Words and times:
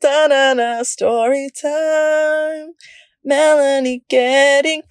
Da-na-na, 0.00 0.84
story 0.84 1.50
time. 1.60 2.74
Melanie 3.24 4.04
getting 4.08 4.82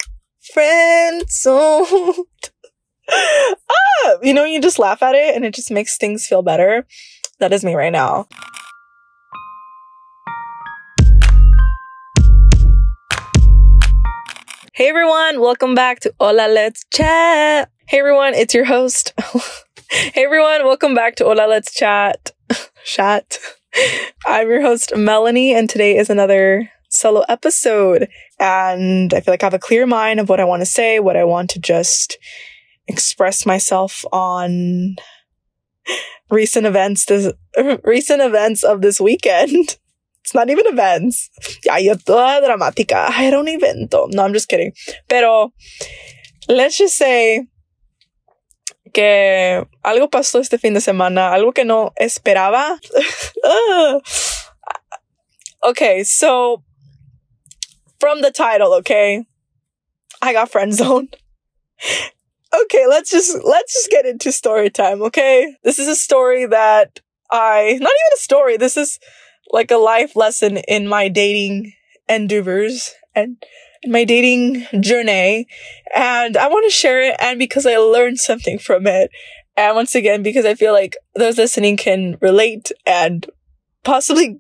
friend 0.42 1.24
zoned. 1.30 2.26
ah, 3.10 4.18
you 4.22 4.34
know, 4.34 4.44
you 4.44 4.60
just 4.60 4.80
laugh 4.80 5.02
at 5.02 5.16
it 5.16 5.34
and 5.36 5.46
it 5.46 5.54
just 5.54 5.72
makes 5.72 5.98
things 5.98 6.28
feel 6.28 6.42
better. 6.42 6.86
That 7.40 7.54
is 7.54 7.64
me 7.64 7.76
right 7.76 7.92
now. 7.92 8.28
Hey 14.74 14.90
everyone, 14.90 15.40
welcome 15.40 15.74
back 15.74 16.02
to 16.02 16.14
Hola 16.20 16.50
Let's 16.50 16.84
Chat. 16.92 17.72
Hey 17.88 18.00
everyone, 18.00 18.34
it's 18.34 18.54
your 18.54 18.66
host. 18.66 19.14
hey 19.90 20.26
everyone, 20.26 20.66
welcome 20.66 20.94
back 20.94 21.16
to 21.16 21.24
Hola 21.24 21.48
Let's 21.48 21.74
Chat. 21.74 22.34
Chat. 22.86 23.40
I'm 24.26 24.50
your 24.50 24.62
host, 24.62 24.96
Melanie, 24.96 25.54
and 25.54 25.70
today 25.70 25.98
is 25.98 26.10
another 26.10 26.70
solo 26.90 27.24
episode. 27.28 28.10
And 28.40 29.14
I 29.14 29.20
feel 29.20 29.34
like 29.34 29.44
I 29.44 29.48
have 29.48 29.54
a 29.54 29.60
clear 29.60 29.86
mind 29.86 30.20
of 30.20 30.30
what 30.30 30.40
I 30.40 30.46
want 30.46 30.62
to 30.62 30.66
say, 30.66 31.00
what 31.00 31.18
I 31.18 31.24
want 31.24 31.50
to 31.52 31.60
just 31.60 32.18
express 32.88 33.46
myself 33.46 34.06
on 34.12 34.96
recent 36.30 36.66
events 36.66 37.06
this 37.06 37.32
recent 37.84 38.22
events 38.22 38.64
of 38.64 38.82
this 38.82 39.00
weekend. 39.00 39.78
It's 40.24 40.34
not 40.34 40.50
even 40.50 40.68
events. 40.68 41.30
Ya, 41.64 41.78
yo 41.78 41.96
toda 41.96 42.42
dramática. 42.46 43.10
I 43.10 43.30
don't 43.30 43.48
evento. 43.48 44.08
No, 44.12 44.24
I'm 44.26 44.34
just 44.34 44.50
kidding. 44.50 44.74
Pero 45.08 45.54
let's 46.50 46.78
just 46.78 46.98
say 46.98 47.48
que 48.98 49.64
algo 49.84 50.10
pasó 50.10 50.40
este 50.40 50.58
fin 50.58 50.74
de 50.74 50.82
semana, 50.82 51.32
algo 51.32 51.54
que 51.54 51.66
no 51.66 51.94
esperaba. 51.98 52.80
Ah. 53.50 54.00
okay, 55.64 56.04
so 56.04 56.64
from 58.00 58.22
the 58.22 58.32
title, 58.32 58.74
okay, 58.74 59.24
I 60.22 60.34
got 60.34 60.50
friend 60.50 60.74
zoned. 60.74 61.16
okay, 62.64 62.88
let's 62.88 63.12
just 63.12 63.38
let's 63.46 63.74
just 63.74 63.90
get 63.92 64.06
into 64.08 64.32
story 64.32 64.70
time, 64.72 65.04
okay? 65.04 65.56
This 65.64 65.78
is 65.80 65.88
a 65.88 65.96
story 65.96 66.48
that 66.48 67.00
I 67.32 67.78
not 67.80 67.94
even 67.94 68.14
a 68.16 68.20
story. 68.20 68.58
This 68.58 68.76
is 68.76 69.00
like 69.52 69.72
a 69.72 69.78
life 69.78 70.16
lesson 70.16 70.58
in 70.58 70.88
my 70.88 71.08
dating 71.08 71.74
endeavors 72.10 72.96
and 73.16 73.38
my 73.90 74.04
dating 74.04 74.66
journey 74.80 75.48
and 75.94 76.38
I 76.38 76.48
want 76.48 76.66
to 76.66 76.72
share 76.72 77.02
it 77.02 77.16
and 77.20 77.40
because 77.40 77.66
I 77.66 77.78
learned 77.78 78.20
something 78.20 78.60
from 78.60 78.88
it. 78.88 79.12
And 79.56 79.76
once 79.76 79.96
again, 79.96 80.22
because 80.22 80.46
I 80.46 80.54
feel 80.54 80.74
like 80.74 80.96
those 81.16 81.38
listening 81.38 81.78
can 81.78 82.18
relate 82.22 82.72
and 82.86 83.26
possibly 83.84 84.40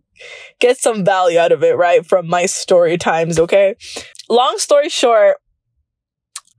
get 0.59 0.77
some 0.77 1.03
value 1.03 1.39
out 1.39 1.51
of 1.51 1.63
it, 1.63 1.75
right? 1.75 2.05
From 2.05 2.27
my 2.27 2.45
story 2.45 2.97
times, 2.97 3.39
okay? 3.39 3.75
Long 4.29 4.57
story 4.57 4.89
short, 4.89 5.37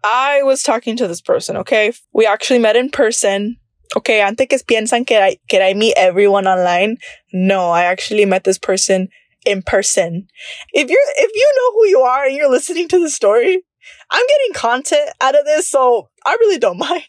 I 0.05 0.43
was 0.43 0.63
talking 0.63 0.97
to 0.97 1.09
this 1.09 1.21
person, 1.21 1.57
okay? 1.59 1.93
We 2.13 2.27
actually 2.27 2.59
met 2.59 2.77
in 2.77 2.91
person. 2.91 3.57
Okay, 3.97 4.21
antes 4.21 4.47
que 4.49 4.59
piensan 4.59 5.07
que 5.07 5.17
I, 5.17 5.39
que 5.49 5.61
I 5.61 5.73
meet 5.73 5.95
everyone 5.97 6.47
online. 6.47 6.99
No, 7.33 7.71
I 7.71 7.85
actually 7.85 8.27
met 8.27 8.45
this 8.45 8.59
person 8.59 9.09
in 9.47 9.63
person. 9.63 10.29
If 10.73 10.91
you're, 10.91 10.99
if 11.17 11.31
you 11.35 11.53
know 11.57 11.73
who 11.73 11.87
you 11.89 12.01
are 12.01 12.25
and 12.25 12.37
you're 12.37 12.51
listening 12.51 12.89
to 12.89 13.01
the 13.01 13.11
story, 13.11 13.63
I'm 14.11 14.27
getting 14.27 14.55
content 14.55 15.11
out 15.21 15.39
of 15.39 15.45
this, 15.45 15.69
so 15.69 16.09
I 16.27 16.37
really 16.41 16.59
don't 16.59 16.79
mind. 16.79 17.05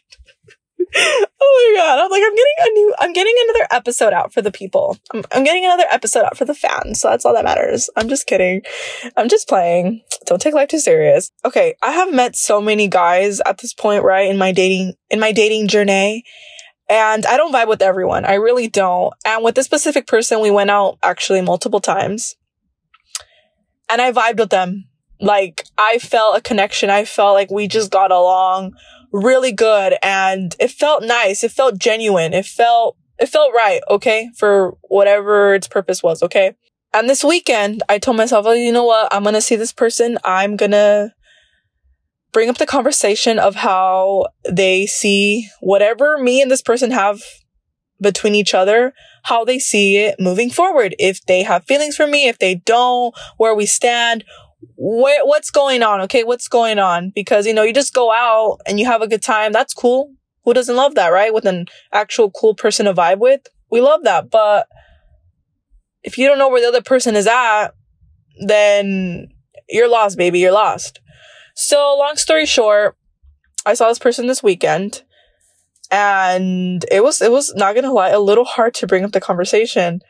oh 0.96 1.72
my 1.74 1.80
god, 1.80 1.98
I'm 1.98 2.10
like, 2.10 2.22
I'm 2.24 2.34
getting 2.34 2.54
a 2.60 2.68
new, 2.70 2.94
I'm 2.98 3.12
getting 3.12 3.34
another 3.44 3.68
episode 3.70 4.12
out 4.12 4.32
for 4.32 4.42
the 4.42 4.50
people. 4.50 4.96
I'm, 5.12 5.22
I'm 5.32 5.44
getting 5.44 5.64
another 5.64 5.84
episode 5.90 6.24
out 6.24 6.36
for 6.36 6.44
the 6.44 6.54
fans, 6.54 7.00
so 7.00 7.10
that's 7.10 7.24
all 7.24 7.34
that 7.34 7.44
matters. 7.44 7.90
I'm 7.96 8.08
just 8.08 8.26
kidding. 8.26 8.62
I'm 9.16 9.28
just 9.28 9.48
playing. 9.48 10.02
Don't 10.26 10.40
take 10.40 10.54
life 10.54 10.68
too 10.68 10.78
serious. 10.78 11.30
Okay, 11.44 11.74
I 11.82 11.92
have 11.92 12.12
met 12.12 12.34
so 12.34 12.60
many 12.60 12.88
guys 12.88 13.40
at 13.46 13.58
this 13.58 13.74
point, 13.74 14.04
right, 14.04 14.28
in 14.28 14.38
my 14.38 14.52
dating, 14.52 14.94
in 15.10 15.20
my 15.20 15.32
dating 15.32 15.68
journey. 15.68 16.24
And 16.90 17.24
I 17.24 17.36
don't 17.36 17.54
vibe 17.54 17.68
with 17.68 17.82
everyone. 17.82 18.24
I 18.24 18.34
really 18.34 18.66
don't. 18.66 19.14
And 19.24 19.44
with 19.44 19.54
this 19.54 19.64
specific 19.64 20.08
person, 20.08 20.40
we 20.40 20.50
went 20.50 20.70
out 20.70 20.98
actually 21.04 21.40
multiple 21.40 21.78
times. 21.78 22.34
And 23.88 24.02
I 24.02 24.10
vibed 24.10 24.40
with 24.40 24.50
them. 24.50 24.86
Like, 25.20 25.66
I 25.78 25.98
felt 25.98 26.36
a 26.36 26.40
connection. 26.40 26.90
I 26.90 27.04
felt 27.04 27.34
like 27.34 27.50
we 27.50 27.68
just 27.68 27.92
got 27.92 28.10
along 28.10 28.72
really 29.12 29.52
good 29.52 29.94
and 30.02 30.56
it 30.58 30.70
felt 30.72 31.04
nice. 31.04 31.44
It 31.44 31.52
felt 31.52 31.78
genuine. 31.78 32.32
It 32.32 32.46
felt, 32.46 32.96
it 33.20 33.28
felt 33.28 33.52
right. 33.54 33.80
Okay. 33.88 34.30
For 34.36 34.76
whatever 34.82 35.54
its 35.54 35.68
purpose 35.68 36.02
was. 36.02 36.24
Okay. 36.24 36.56
And 36.92 37.08
this 37.08 37.22
weekend, 37.22 37.84
I 37.88 37.98
told 37.98 38.16
myself, 38.16 38.46
oh, 38.46 38.52
you 38.52 38.72
know 38.72 38.84
what? 38.84 39.14
I'm 39.14 39.22
going 39.22 39.34
to 39.36 39.40
see 39.40 39.54
this 39.54 39.72
person. 39.72 40.18
I'm 40.24 40.56
going 40.56 40.72
to 40.72 41.12
bring 42.32 42.48
up 42.48 42.58
the 42.58 42.66
conversation 42.66 43.38
of 43.38 43.56
how 43.56 44.26
they 44.48 44.86
see 44.86 45.48
whatever 45.60 46.18
me 46.18 46.40
and 46.40 46.50
this 46.50 46.62
person 46.62 46.90
have 46.90 47.22
between 48.00 48.34
each 48.34 48.54
other, 48.54 48.94
how 49.24 49.44
they 49.44 49.58
see 49.58 49.98
it 49.98 50.18
moving 50.18 50.50
forward. 50.50 50.94
If 50.98 51.24
they 51.26 51.42
have 51.42 51.64
feelings 51.64 51.96
for 51.96 52.06
me, 52.06 52.28
if 52.28 52.38
they 52.38 52.54
don't, 52.54 53.14
where 53.36 53.54
we 53.54 53.66
stand, 53.66 54.24
where, 54.76 55.24
what's 55.24 55.50
going 55.50 55.82
on? 55.82 56.00
Okay. 56.02 56.24
What's 56.24 56.48
going 56.48 56.78
on? 56.78 57.12
Because, 57.14 57.46
you 57.46 57.54
know, 57.54 57.62
you 57.62 57.72
just 57.72 57.94
go 57.94 58.12
out 58.12 58.58
and 58.66 58.80
you 58.80 58.86
have 58.86 59.02
a 59.02 59.08
good 59.08 59.22
time. 59.22 59.52
That's 59.52 59.74
cool. 59.74 60.14
Who 60.44 60.54
doesn't 60.54 60.76
love 60.76 60.94
that, 60.94 61.08
right? 61.08 61.34
With 61.34 61.44
an 61.44 61.66
actual 61.92 62.30
cool 62.30 62.54
person 62.54 62.86
to 62.86 62.94
vibe 62.94 63.18
with. 63.18 63.42
We 63.70 63.80
love 63.80 64.04
that. 64.04 64.30
But 64.30 64.66
if 66.02 66.16
you 66.16 66.26
don't 66.26 66.38
know 66.38 66.48
where 66.48 66.62
the 66.62 66.68
other 66.68 66.82
person 66.82 67.14
is 67.14 67.26
at, 67.26 67.68
then 68.46 69.28
you're 69.68 69.88
lost, 69.88 70.16
baby. 70.16 70.38
You're 70.38 70.52
lost. 70.52 71.00
So, 71.62 71.94
long 71.98 72.16
story 72.16 72.46
short, 72.46 72.96
I 73.66 73.74
saw 73.74 73.88
this 73.88 73.98
person 73.98 74.26
this 74.26 74.42
weekend 74.42 75.02
and 75.90 76.82
it 76.90 77.02
was 77.02 77.20
it 77.20 77.30
was 77.30 77.52
not 77.54 77.74
gonna 77.74 77.92
lie 77.92 78.08
a 78.08 78.18
little 78.18 78.46
hard 78.46 78.72
to 78.76 78.86
bring 78.86 79.04
up 79.04 79.12
the 79.12 79.20
conversation 79.20 80.00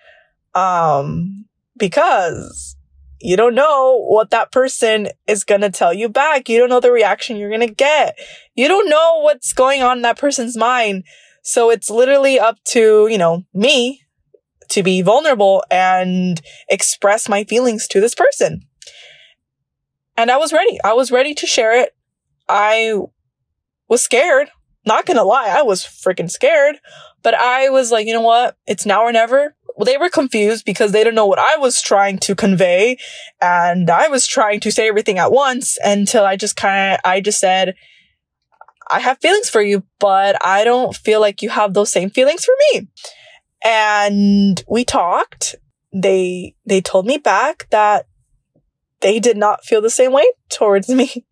um 0.54 1.46
because 1.76 2.76
you 3.20 3.36
don't 3.36 3.56
know 3.56 4.00
what 4.06 4.30
that 4.30 4.52
person 4.52 5.08
is 5.26 5.42
going 5.42 5.60
to 5.60 5.70
tell 5.70 5.92
you 5.92 6.08
back. 6.08 6.48
You 6.48 6.58
don't 6.58 6.70
know 6.70 6.80
the 6.80 6.92
reaction 6.92 7.36
you're 7.36 7.50
going 7.50 7.68
to 7.68 7.74
get. 7.74 8.18
You 8.54 8.66
don't 8.66 8.88
know 8.88 9.20
what's 9.20 9.52
going 9.52 9.82
on 9.82 9.98
in 9.98 10.02
that 10.02 10.18
person's 10.18 10.56
mind. 10.56 11.04
So 11.42 11.68
it's 11.68 11.90
literally 11.90 12.38
up 12.38 12.56
to, 12.68 13.08
you 13.08 13.18
know, 13.18 13.44
me 13.52 14.00
to 14.70 14.82
be 14.82 15.02
vulnerable 15.02 15.62
and 15.70 16.40
express 16.70 17.28
my 17.28 17.44
feelings 17.44 17.86
to 17.88 18.00
this 18.00 18.14
person. 18.14 18.62
And 20.16 20.30
I 20.30 20.36
was 20.36 20.52
ready. 20.52 20.78
I 20.84 20.92
was 20.92 21.10
ready 21.10 21.34
to 21.34 21.46
share 21.46 21.80
it. 21.80 21.94
I 22.48 22.94
was 23.88 24.02
scared. 24.02 24.50
Not 24.86 25.06
gonna 25.06 25.24
lie, 25.24 25.48
I 25.48 25.62
was 25.62 25.82
freaking 25.84 26.30
scared. 26.30 26.76
But 27.22 27.34
I 27.34 27.68
was 27.68 27.92
like, 27.92 28.06
you 28.06 28.14
know 28.14 28.20
what? 28.20 28.56
It's 28.66 28.86
now 28.86 29.02
or 29.02 29.12
never. 29.12 29.54
They 29.84 29.96
were 29.96 30.08
confused 30.08 30.64
because 30.64 30.92
they 30.92 31.04
don't 31.04 31.14
know 31.14 31.26
what 31.26 31.38
I 31.38 31.56
was 31.56 31.80
trying 31.80 32.18
to 32.20 32.34
convey. 32.34 32.98
And 33.40 33.88
I 33.90 34.08
was 34.08 34.26
trying 34.26 34.60
to 34.60 34.72
say 34.72 34.88
everything 34.88 35.18
at 35.18 35.32
once 35.32 35.78
until 35.82 36.24
I 36.24 36.36
just 36.36 36.56
kind 36.56 36.94
of, 36.94 37.00
I 37.04 37.20
just 37.20 37.40
said, 37.40 37.74
I 38.90 39.00
have 39.00 39.20
feelings 39.20 39.48
for 39.48 39.62
you, 39.62 39.84
but 39.98 40.44
I 40.44 40.64
don't 40.64 40.94
feel 40.94 41.20
like 41.20 41.42
you 41.42 41.50
have 41.50 41.74
those 41.74 41.92
same 41.92 42.10
feelings 42.10 42.44
for 42.44 42.54
me. 42.72 42.88
And 43.64 44.62
we 44.68 44.84
talked. 44.84 45.54
They, 45.92 46.54
they 46.66 46.80
told 46.80 47.06
me 47.06 47.18
back 47.18 47.68
that 47.70 48.06
they 49.00 49.18
did 49.18 49.36
not 49.36 49.64
feel 49.64 49.80
the 49.80 49.90
same 49.90 50.12
way 50.12 50.26
towards 50.50 50.88
me. 50.88 51.24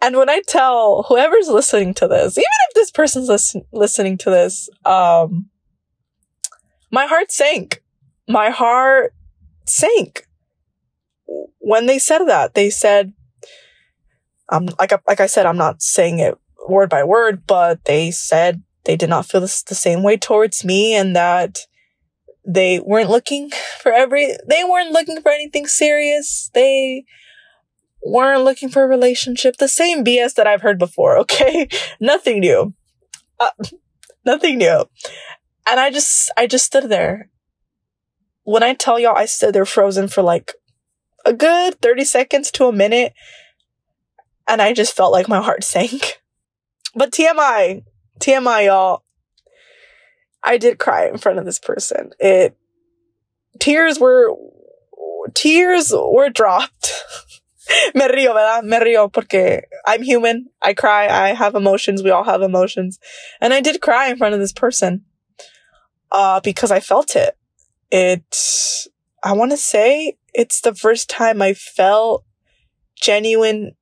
And 0.00 0.16
when 0.16 0.28
I 0.28 0.42
tell 0.46 1.04
whoever's 1.08 1.48
listening 1.48 1.94
to 1.94 2.08
this, 2.08 2.36
even 2.36 2.44
if 2.68 2.74
this 2.74 2.90
person's 2.90 3.28
listen- 3.28 3.66
listening 3.72 4.18
to 4.18 4.30
this, 4.30 4.68
um, 4.84 5.48
my 6.90 7.06
heart 7.06 7.30
sank. 7.30 7.82
My 8.28 8.50
heart 8.50 9.14
sank 9.66 10.26
when 11.58 11.86
they 11.86 11.98
said 11.98 12.24
that. 12.24 12.54
They 12.54 12.68
said, 12.68 13.12
um, 14.48 14.68
like, 14.78 14.92
like 15.06 15.20
I 15.20 15.26
said, 15.26 15.46
I'm 15.46 15.56
not 15.56 15.82
saying 15.82 16.18
it 16.18 16.36
word 16.68 16.90
by 16.90 17.04
word, 17.04 17.46
but 17.46 17.84
they 17.84 18.10
said 18.10 18.62
they 18.84 18.96
did 18.96 19.08
not 19.08 19.26
feel 19.26 19.40
this, 19.40 19.62
the 19.62 19.74
same 19.74 20.02
way 20.02 20.16
towards 20.16 20.64
me 20.64 20.94
and 20.94 21.14
that 21.16 21.60
they 22.44 22.80
weren't 22.80 23.10
looking 23.10 23.50
for 23.80 23.92
every, 23.92 24.36
they 24.48 24.64
weren't 24.64 24.92
looking 24.92 25.20
for 25.20 25.30
anything 25.30 25.66
serious. 25.66 26.50
They 26.54 27.04
weren't 28.02 28.44
looking 28.44 28.68
for 28.68 28.82
a 28.82 28.88
relationship. 28.88 29.56
The 29.56 29.68
same 29.68 30.04
BS 30.04 30.34
that 30.34 30.46
I've 30.46 30.62
heard 30.62 30.78
before, 30.78 31.16
okay? 31.20 31.68
nothing 32.00 32.40
new. 32.40 32.74
Uh, 33.38 33.50
nothing 34.24 34.58
new. 34.58 34.86
And 35.66 35.78
I 35.78 35.90
just, 35.90 36.30
I 36.36 36.46
just 36.46 36.66
stood 36.66 36.88
there. 36.88 37.30
When 38.44 38.64
I 38.64 38.74
tell 38.74 38.98
y'all 38.98 39.16
I 39.16 39.26
stood 39.26 39.54
there 39.54 39.64
frozen 39.64 40.08
for 40.08 40.22
like 40.22 40.52
a 41.24 41.32
good 41.32 41.80
30 41.80 42.04
seconds 42.04 42.50
to 42.52 42.66
a 42.66 42.72
minute, 42.72 43.12
and 44.48 44.60
I 44.60 44.72
just 44.72 44.96
felt 44.96 45.12
like 45.12 45.28
my 45.28 45.40
heart 45.40 45.64
sank. 45.64 46.20
But 46.94 47.10
TMI, 47.10 47.84
TMI, 48.20 48.66
y'all, 48.66 49.02
I 50.44 50.58
did 50.58 50.78
cry 50.78 51.06
in 51.06 51.18
front 51.18 51.38
of 51.38 51.44
this 51.44 51.58
person. 51.58 52.10
It 52.18 52.56
tears 53.58 53.98
were 53.98 54.30
tears 55.34 55.92
were 55.92 56.30
dropped. 56.30 56.92
Me 57.94 58.08
río, 58.08 58.34
¿verdad? 58.34 58.64
Me 58.64 58.78
río 58.78 59.10
porque 59.10 59.62
I'm 59.86 60.02
human. 60.02 60.46
I 60.60 60.74
cry. 60.74 61.06
I 61.06 61.28
have 61.28 61.54
emotions. 61.54 62.02
We 62.02 62.10
all 62.10 62.24
have 62.24 62.42
emotions. 62.42 62.98
And 63.40 63.54
I 63.54 63.60
did 63.60 63.80
cry 63.80 64.08
in 64.08 64.18
front 64.18 64.34
of 64.34 64.40
this 64.40 64.52
person. 64.52 65.04
Uh, 66.10 66.40
because 66.40 66.70
I 66.70 66.80
felt 66.80 67.16
it. 67.16 67.38
It, 67.90 68.88
I 69.24 69.32
want 69.32 69.52
to 69.52 69.56
say 69.56 70.18
it's 70.34 70.60
the 70.60 70.74
first 70.74 71.08
time 71.08 71.40
I 71.40 71.54
felt 71.54 72.24
genuine 73.00 73.72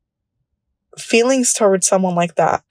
feelings 0.97 1.53
towards 1.53 1.87
someone 1.87 2.15
like 2.15 2.37
that 2.37 2.63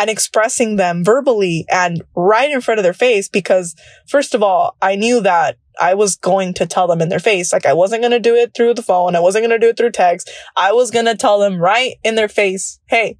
and 0.00 0.08
expressing 0.08 0.76
them 0.76 1.04
verbally 1.04 1.66
and 1.70 2.02
right 2.16 2.50
in 2.50 2.62
front 2.62 2.80
of 2.80 2.84
their 2.84 2.94
face 2.94 3.28
because 3.28 3.76
first 4.08 4.34
of 4.34 4.42
all, 4.42 4.74
I 4.80 4.96
knew 4.96 5.20
that 5.20 5.58
I 5.78 5.92
was 5.92 6.16
going 6.16 6.54
to 6.54 6.66
tell 6.66 6.86
them 6.86 7.02
in 7.02 7.10
their 7.10 7.18
face. 7.18 7.52
Like 7.52 7.66
I 7.66 7.74
wasn't 7.74 8.00
going 8.00 8.12
to 8.12 8.18
do 8.18 8.34
it 8.34 8.54
through 8.54 8.72
the 8.72 8.82
phone. 8.82 9.14
I 9.14 9.20
wasn't 9.20 9.42
going 9.42 9.60
to 9.60 9.64
do 9.64 9.68
it 9.68 9.76
through 9.76 9.90
text. 9.90 10.30
I 10.56 10.72
was 10.72 10.90
going 10.90 11.04
to 11.04 11.16
tell 11.16 11.38
them 11.38 11.60
right 11.60 11.96
in 12.02 12.14
their 12.14 12.28
face, 12.28 12.80
Hey, 12.88 13.18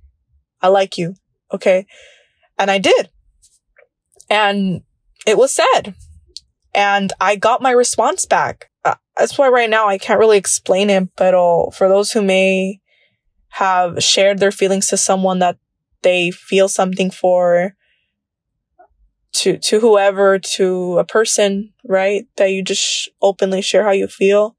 I 0.63 0.69
like 0.69 0.97
you. 0.97 1.17
Okay. 1.53 1.85
And 2.59 2.71
I 2.71 2.79
did. 2.79 3.11
And 4.31 4.81
it 5.27 5.37
was 5.37 5.55
said. 5.55 5.95
And 6.75 7.13
I 7.21 7.37
got 7.37 7.61
my 7.61 7.73
response 7.73 8.25
back. 8.25 8.71
Uh, 8.87 8.95
that's 9.19 9.37
why 9.37 9.51
right 9.51 9.69
now 9.69 9.87
I 9.87 9.99
can't 9.99 10.21
really 10.21 10.39
explain 10.39 10.89
it, 10.89 11.11
but 11.15 11.35
uh, 11.35 11.69
for 11.73 11.89
those 11.89 12.13
who 12.13 12.23
may 12.23 12.81
have 13.51 14.03
shared 14.03 14.39
their 14.39 14.53
feelings 14.53 14.87
to 14.89 14.97
someone 14.97 15.41
that 15.41 15.59
they 16.03 16.31
feel 16.31 16.69
something 16.69 17.11
for, 17.11 17.75
to 19.33 19.59
to 19.59 19.81
whoever 19.81 20.39
to 20.39 20.99
a 20.99 21.05
person 21.05 21.73
right? 21.85 22.27
That 22.37 22.51
you 22.51 22.63
just 22.63 23.09
openly 23.21 23.63
share 23.63 23.85
how 23.85 23.93
you 23.93 24.07
feel. 24.07 24.57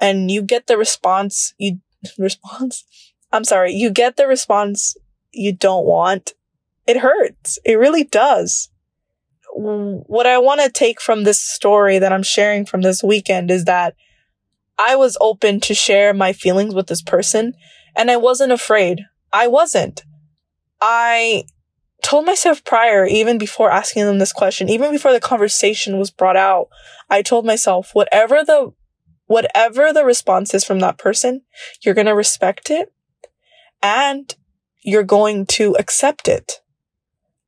And 0.00 0.30
you 0.30 0.42
get 0.42 0.66
the 0.66 0.76
response 0.76 1.54
you 1.58 1.80
response? 2.18 2.84
I'm 3.32 3.44
sorry. 3.44 3.72
You 3.72 3.90
get 3.90 4.16
the 4.16 4.26
response 4.26 4.96
you 5.32 5.52
don't 5.52 5.86
want. 5.86 6.32
It 6.86 6.98
hurts. 6.98 7.58
It 7.64 7.74
really 7.74 8.04
does. 8.04 8.70
What 9.58 10.26
i 10.26 10.36
want 10.36 10.60
to 10.60 10.70
take 10.70 11.00
from 11.00 11.24
this 11.24 11.40
story 11.40 11.98
that 11.98 12.12
i'm 12.12 12.22
sharing 12.22 12.66
from 12.66 12.82
this 12.82 13.02
weekend 13.02 13.50
is 13.50 13.64
that 13.64 13.94
i 14.78 14.94
was 14.94 15.16
open 15.18 15.60
to 15.60 15.72
share 15.72 16.12
my 16.12 16.34
feelings 16.34 16.74
with 16.74 16.88
this 16.88 17.00
person 17.00 17.54
and 17.96 18.10
i 18.10 18.18
wasn't 18.18 18.52
afraid 18.52 19.00
i 19.32 19.46
wasn't 19.46 20.04
i 20.80 21.44
told 22.06 22.24
myself 22.24 22.62
prior, 22.62 23.04
even 23.04 23.36
before 23.36 23.68
asking 23.68 24.04
them 24.04 24.20
this 24.20 24.32
question, 24.32 24.68
even 24.68 24.92
before 24.92 25.12
the 25.12 25.18
conversation 25.18 25.98
was 25.98 26.12
brought 26.12 26.36
out, 26.36 26.68
I 27.10 27.20
told 27.20 27.44
myself, 27.44 27.90
whatever 27.94 28.44
the, 28.44 28.72
whatever 29.26 29.92
the 29.92 30.04
response 30.04 30.54
is 30.54 30.64
from 30.64 30.78
that 30.80 30.98
person, 30.98 31.42
you're 31.82 31.94
going 31.94 32.06
to 32.06 32.14
respect 32.14 32.70
it 32.70 32.92
and 33.82 34.32
you're 34.84 35.02
going 35.02 35.46
to 35.46 35.74
accept 35.80 36.28
it. 36.28 36.60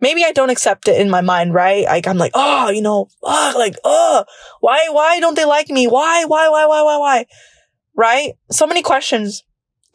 Maybe 0.01 0.25
I 0.25 0.33
don't 0.33 0.51
accept 0.51 0.89
it 0.89 1.01
in 1.01 1.09
my 1.09 1.21
mind, 1.21 1.55
right? 1.55 1.85
Like, 1.85 2.09
I'm 2.09 2.19
like, 2.19 2.33
oh, 2.35 2.69
you 2.71 2.83
know, 2.83 3.09
like, 3.23 3.77
oh, 3.85 4.25
why, 4.59 4.89
why 4.91 5.21
don't 5.21 5.37
they 5.37 5.45
like 5.45 5.69
me? 5.69 5.87
Why, 5.87 6.25
why, 6.25 6.49
why, 6.49 6.67
why, 6.67 6.83
why, 6.83 6.97
why? 6.97 7.27
Right? 7.97 8.33
So 8.51 8.67
many 8.67 8.83
questions 8.83 9.45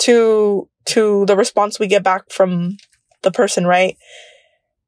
to, 0.04 0.70
to 0.86 1.26
the 1.26 1.36
response 1.36 1.80
we 1.80 1.88
get 1.88 2.04
back 2.04 2.30
from 2.30 2.78
the 3.22 3.32
person, 3.32 3.66
right? 3.66 3.98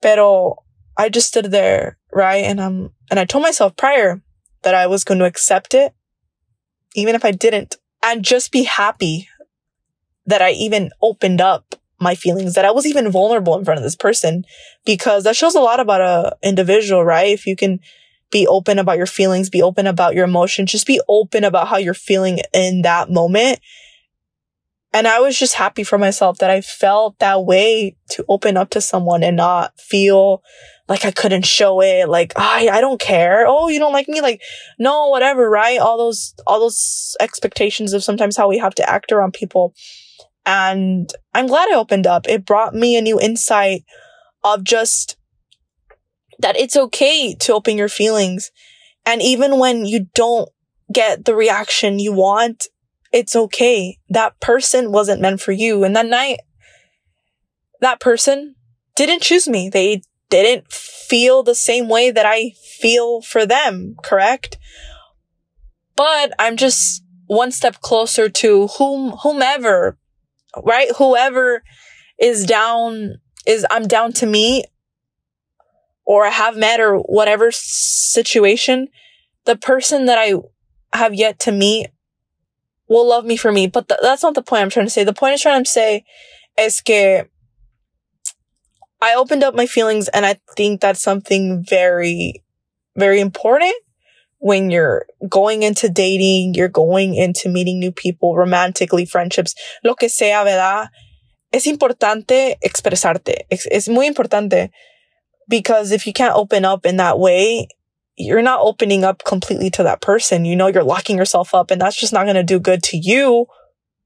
Pero 0.02 0.64
I 0.98 1.10
just 1.10 1.28
stood 1.28 1.52
there, 1.52 1.98
right? 2.14 2.44
And 2.44 2.60
um, 2.60 2.92
and 3.10 3.20
I 3.20 3.26
told 3.26 3.44
myself 3.44 3.76
prior 3.76 4.22
that 4.64 4.76
I 4.76 4.88
was 4.88 5.04
going 5.04 5.20
to 5.20 5.26
accept 5.26 5.74
it, 5.74 5.94
even 6.96 7.16
if 7.16 7.24
I 7.24 7.32
didn't, 7.32 7.78
and 8.04 8.24
just 8.24 8.52
be 8.52 8.64
happy 8.64 9.30
that 10.26 10.42
I 10.42 10.52
even 10.52 10.92
opened 11.02 11.40
up 11.40 11.76
my 12.00 12.16
feelings, 12.16 12.56
that 12.56 12.66
I 12.66 12.72
was 12.72 12.86
even 12.86 13.10
vulnerable 13.10 13.58
in 13.58 13.64
front 13.64 13.78
of 13.78 13.84
this 13.84 13.96
person, 13.96 14.44
because 14.86 15.24
that 15.24 15.36
shows 15.36 15.56
a 15.56 15.62
lot 15.62 15.80
about 15.80 16.02
a 16.02 16.36
individual, 16.44 17.06
right? 17.06 17.32
If 17.32 17.46
you 17.46 17.56
can 17.56 17.80
be 18.32 18.48
open 18.48 18.80
about 18.80 18.98
your 18.98 19.06
feelings, 19.06 19.50
be 19.50 19.62
open 19.62 19.88
about 19.88 20.14
your 20.14 20.26
emotions, 20.26 20.72
just 20.72 20.88
be 20.88 21.00
open 21.08 21.46
about 21.46 21.70
how 21.70 21.78
you're 21.78 21.94
feeling 21.94 22.40
in 22.54 22.82
that 22.82 23.10
moment 23.10 23.60
and 24.96 25.10
I 25.10 25.20
was 25.20 25.38
just 25.38 25.56
happy 25.56 25.84
for 25.84 25.98
myself 25.98 26.38
that 26.38 26.50
I 26.50 26.62
felt 26.62 27.20
that 27.20 27.44
way 27.44 27.98
to 28.12 28.24
open 28.30 28.56
up 28.56 28.70
to 28.70 28.80
someone 28.80 29.24
and 29.24 29.36
not 29.36 29.78
feel 29.78 30.42
like 30.88 31.04
I 31.04 31.12
couldn't 31.12 31.46
show 31.46 31.82
it. 31.82 32.08
Like, 32.08 32.32
I, 32.38 32.70
I 32.70 32.80
don't 32.80 33.00
care. 33.00 33.44
Oh, 33.46 33.68
you 33.68 33.78
don't 33.78 33.92
like 33.92 34.08
me? 34.08 34.22
Like, 34.22 34.42
no, 34.80 35.10
whatever, 35.10 35.50
right? 35.50 35.80
All 35.80 35.98
those, 35.98 36.34
all 36.48 36.62
those 36.62 37.14
expectations 37.20 37.92
of 37.92 38.06
sometimes 38.06 38.38
how 38.38 38.48
we 38.48 38.58
have 38.58 38.74
to 38.76 38.90
act 38.90 39.12
around 39.12 39.34
people. 39.34 39.74
And 40.46 41.12
I'm 41.34 41.48
glad 41.48 41.68
I 41.70 41.76
opened 41.76 42.08
up. 42.08 42.26
It 42.30 42.46
brought 42.46 42.74
me 42.74 42.96
a 42.96 43.02
new 43.02 43.20
insight 43.20 43.84
of 44.46 44.64
just 44.64 45.18
that 46.40 46.56
it's 46.56 46.78
okay 46.78 47.36
to 47.36 47.54
open 47.54 47.78
your 47.78 47.90
feelings. 47.90 48.50
And 49.06 49.22
even 49.22 49.60
when 49.60 49.86
you 49.86 50.08
don't 50.16 50.48
get 50.94 51.26
the 51.26 51.36
reaction 51.36 52.00
you 52.00 52.14
want, 52.14 52.68
it's 53.16 53.34
okay. 53.34 53.98
That 54.10 54.38
person 54.42 54.92
wasn't 54.92 55.22
meant 55.22 55.40
for 55.40 55.54
you. 55.54 55.86
And 55.86 55.96
that 55.96 56.06
night, 56.06 56.40
that 57.80 58.02
person 58.02 58.56
didn't 58.98 59.22
choose 59.22 59.48
me. 59.48 59.70
They 59.70 60.02
didn't 60.30 60.70
feel 60.70 61.42
the 61.42 61.56
same 61.56 61.88
way 61.88 62.12
that 62.12 62.26
I 62.26 62.52
feel 62.82 63.22
for 63.22 63.46
them, 63.46 63.96
correct? 64.04 64.58
But 65.96 66.34
I'm 66.38 66.58
just 66.58 67.06
one 67.28 67.52
step 67.52 67.80
closer 67.80 68.28
to 68.28 68.68
whom, 68.78 69.12
whomever, 69.24 69.98
right? 70.62 70.90
Whoever 70.98 71.64
is 72.20 72.46
down, 72.46 73.14
is 73.48 73.66
I'm 73.72 73.88
down 73.88 74.12
to 74.14 74.26
meet 74.26 74.66
or 76.04 76.26
I 76.26 76.32
have 76.32 76.58
met 76.58 76.82
or 76.82 76.98
whatever 76.98 77.50
situation, 77.50 78.90
the 79.46 79.56
person 79.56 80.06
that 80.08 80.18
I 80.18 80.34
have 80.92 81.14
yet 81.14 81.40
to 81.40 81.54
meet 81.54 81.88
will 82.88 83.08
love 83.08 83.26
me 83.26 83.38
for 83.38 83.52
me. 83.52 83.68
But 83.68 83.88
th- 83.90 84.00
that's 84.02 84.24
not 84.24 84.36
the 84.36 84.42
point 84.42 84.64
I'm 84.64 84.70
trying 84.70 84.86
to 84.86 84.92
say. 84.92 85.04
The 85.04 85.14
point 85.14 85.34
I'm 85.34 85.40
trying 85.40 85.64
to 85.64 85.70
say 85.70 86.04
is 86.58 86.82
que 86.82 87.26
I 89.02 89.16
opened 89.16 89.44
up 89.44 89.56
my 89.56 89.66
feelings 89.66 90.08
and 90.10 90.26
I 90.26 90.40
think 90.56 90.82
that's 90.82 91.02
something 91.02 91.64
very, 91.68 92.44
very 92.96 93.20
important 93.20 93.76
when 94.40 94.70
you're 94.70 95.06
going 95.28 95.64
into 95.64 95.90
dating, 95.90 96.54
you're 96.54 96.68
going 96.68 97.16
into 97.16 97.50
meeting 97.50 97.80
new 97.80 97.92
people, 97.92 98.36
romantically, 98.36 99.06
friendships, 99.06 99.56
lo 99.84 99.96
que 99.96 100.10
sea, 100.10 100.44
¿verdad? 100.44 100.90
Es 101.52 101.66
importante 101.66 102.58
expresarte. 102.64 103.46
Es, 103.50 103.66
es 103.72 103.90
muy 103.90 104.08
importante 104.08 104.70
because 105.48 105.92
if 105.92 106.06
you 106.06 106.14
can't 106.14 106.36
open 106.36 106.66
up 106.66 106.86
in 106.86 106.98
that 106.98 107.18
way, 107.18 107.68
you're 108.18 108.42
not 108.42 108.62
opening 108.62 109.04
up 109.04 109.24
completely 109.26 109.70
to 109.72 109.84
that 109.84 110.02
person. 110.02 110.46
You 110.46 110.56
know, 110.56 110.68
you're 110.68 110.84
locking 110.84 111.18
yourself 111.18 111.54
up 111.54 111.72
and 111.72 111.82
that's 111.82 112.00
just 112.00 112.14
not 112.14 112.24
going 112.24 112.36
to 112.36 112.44
do 112.44 112.60
good 112.60 112.82
to 112.84 112.98
you. 112.98 113.48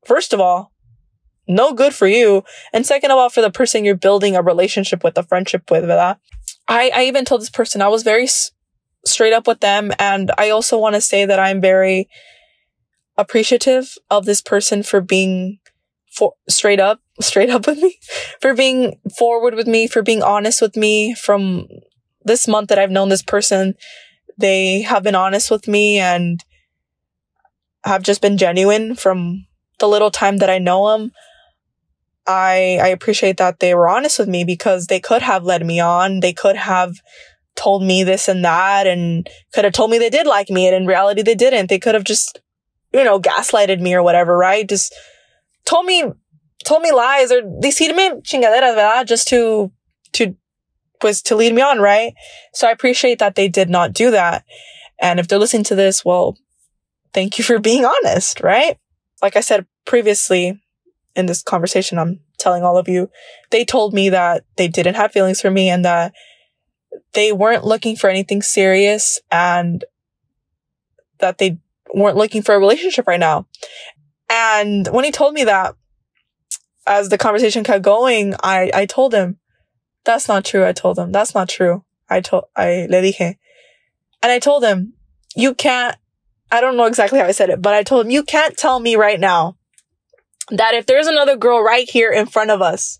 First 0.05 0.33
of 0.33 0.39
all, 0.39 0.71
no 1.47 1.73
good 1.73 1.93
for 1.93 2.07
you. 2.07 2.43
And 2.73 2.85
second 2.85 3.11
of 3.11 3.17
all, 3.17 3.29
for 3.29 3.41
the 3.41 3.51
person 3.51 3.83
you're 3.83 3.95
building 3.95 4.35
a 4.35 4.41
relationship 4.41 5.03
with, 5.03 5.17
a 5.17 5.23
friendship 5.23 5.69
with, 5.69 5.89
uh, 5.89 6.15
I, 6.67 6.91
I 6.93 7.03
even 7.05 7.25
told 7.25 7.41
this 7.41 7.49
person 7.49 7.81
I 7.81 7.87
was 7.87 8.03
very 8.03 8.23
s- 8.23 8.51
straight 9.05 9.33
up 9.33 9.47
with 9.47 9.59
them. 9.59 9.91
And 9.99 10.31
I 10.37 10.49
also 10.49 10.77
want 10.77 10.95
to 10.95 11.01
say 11.01 11.25
that 11.25 11.39
I'm 11.39 11.61
very 11.61 12.07
appreciative 13.17 13.95
of 14.09 14.25
this 14.25 14.41
person 14.41 14.83
for 14.83 15.01
being 15.01 15.59
for 16.11 16.33
straight 16.47 16.79
up, 16.79 17.01
straight 17.19 17.49
up 17.49 17.67
with 17.67 17.79
me, 17.79 17.99
for 18.41 18.53
being 18.53 18.99
forward 19.17 19.55
with 19.55 19.67
me, 19.67 19.87
for 19.87 20.01
being 20.01 20.23
honest 20.23 20.61
with 20.61 20.75
me 20.75 21.13
from 21.15 21.67
this 22.29 22.47
month 22.47 22.69
that 22.69 22.79
I've 22.79 22.91
known 22.91 23.09
this 23.09 23.23
person, 23.23 23.73
they 24.37 24.83
have 24.83 25.03
been 25.03 25.15
honest 25.15 25.51
with 25.51 25.67
me 25.67 25.97
and 25.97 26.39
have 27.83 28.03
just 28.03 28.21
been 28.21 28.37
genuine 28.37 28.95
from 28.95 29.47
the 29.79 29.87
little 29.87 30.11
time 30.11 30.37
that 30.37 30.49
I 30.49 30.59
know 30.59 30.91
them. 30.91 31.11
I, 32.27 32.77
I 32.81 32.87
appreciate 32.89 33.37
that 33.37 33.59
they 33.59 33.73
were 33.73 33.89
honest 33.89 34.19
with 34.19 34.29
me 34.29 34.43
because 34.43 34.85
they 34.85 34.99
could 34.99 35.23
have 35.23 35.43
led 35.43 35.65
me 35.65 35.79
on. 35.79 36.19
They 36.19 36.33
could 36.33 36.55
have 36.55 36.97
told 37.55 37.83
me 37.83 38.03
this 38.03 38.27
and 38.27 38.45
that 38.45 38.85
and 38.85 39.27
could 39.51 39.63
have 39.63 39.73
told 39.73 39.89
me 39.89 39.97
they 39.97 40.11
did 40.11 40.27
like 40.27 40.49
me 40.49 40.67
and 40.67 40.75
in 40.75 40.85
reality 40.85 41.23
they 41.23 41.35
didn't. 41.35 41.67
They 41.67 41.79
could 41.79 41.95
have 41.95 42.03
just, 42.03 42.39
you 42.93 43.03
know, 43.03 43.19
gaslighted 43.19 43.81
me 43.81 43.95
or 43.95 44.03
whatever, 44.03 44.37
right? 44.37 44.69
Just 44.69 44.93
told 45.65 45.87
me, 45.87 46.03
told 46.63 46.83
me 46.83 46.91
lies 46.91 47.31
or 47.31 47.41
they 47.41 47.69
decirme 47.69 48.21
chingaderas, 48.21 48.75
¿verdad? 48.75 49.07
Just 49.07 49.27
to 49.29 49.71
was 51.03 51.21
to 51.23 51.35
lead 51.35 51.53
me 51.53 51.61
on, 51.61 51.79
right? 51.79 52.13
So 52.53 52.67
I 52.67 52.71
appreciate 52.71 53.19
that 53.19 53.35
they 53.35 53.47
did 53.47 53.69
not 53.69 53.93
do 53.93 54.11
that. 54.11 54.43
And 55.01 55.19
if 55.19 55.27
they're 55.27 55.39
listening 55.39 55.63
to 55.65 55.75
this, 55.75 56.03
well, 56.03 56.37
thank 57.13 57.37
you 57.37 57.43
for 57.43 57.59
being 57.59 57.85
honest, 57.85 58.41
right? 58.41 58.77
Like 59.21 59.35
I 59.35 59.41
said 59.41 59.65
previously 59.85 60.61
in 61.15 61.25
this 61.25 61.41
conversation, 61.41 61.97
I'm 61.97 62.19
telling 62.37 62.63
all 62.63 62.77
of 62.77 62.87
you, 62.87 63.09
they 63.49 63.65
told 63.65 63.93
me 63.93 64.09
that 64.09 64.45
they 64.55 64.67
didn't 64.67 64.95
have 64.95 65.11
feelings 65.11 65.41
for 65.41 65.51
me 65.51 65.69
and 65.69 65.83
that 65.85 66.13
they 67.13 67.31
weren't 67.31 67.65
looking 67.65 67.95
for 67.95 68.09
anything 68.09 68.41
serious 68.41 69.19
and 69.31 69.83
that 71.19 71.37
they 71.37 71.57
weren't 71.93 72.17
looking 72.17 72.41
for 72.41 72.55
a 72.55 72.59
relationship 72.59 73.07
right 73.07 73.19
now. 73.19 73.47
And 74.29 74.87
when 74.87 75.05
he 75.05 75.11
told 75.11 75.33
me 75.33 75.43
that, 75.45 75.75
as 76.85 77.09
the 77.09 77.17
conversation 77.17 77.63
kept 77.63 77.83
going, 77.83 78.35
I, 78.41 78.71
I 78.73 78.85
told 78.85 79.13
him, 79.13 79.38
that's 80.03 80.27
not 80.27 80.45
true. 80.45 80.65
I 80.65 80.73
told 80.73 80.97
him, 80.97 81.11
that's 81.11 81.35
not 81.35 81.49
true. 81.49 81.83
I 82.09 82.21
told, 82.21 82.45
I 82.55 82.87
le 82.89 83.01
dije. 83.01 83.37
And 84.21 84.31
I 84.31 84.39
told 84.39 84.63
him, 84.63 84.93
you 85.35 85.53
can't, 85.53 85.95
I 86.51 86.61
don't 86.61 86.77
know 86.77 86.85
exactly 86.85 87.19
how 87.19 87.25
I 87.25 87.31
said 87.31 87.49
it, 87.49 87.61
but 87.61 87.73
I 87.73 87.83
told 87.83 88.05
him, 88.05 88.11
you 88.11 88.23
can't 88.23 88.57
tell 88.57 88.79
me 88.79 88.95
right 88.95 89.19
now 89.19 89.57
that 90.49 90.73
if 90.73 90.85
there's 90.85 91.07
another 91.07 91.37
girl 91.37 91.61
right 91.61 91.89
here 91.89 92.11
in 92.11 92.25
front 92.25 92.51
of 92.51 92.61
us, 92.61 92.99